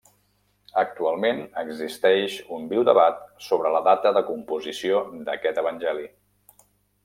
Actualment 0.83 1.41
existeix 1.63 2.39
un 2.57 2.65
viu 2.73 2.87
debat 2.89 3.21
sobre 3.51 3.75
la 3.77 3.85
data 3.91 4.15
de 4.19 4.27
composició 4.33 5.07
d'aquest 5.29 5.65
evangeli. 5.67 6.11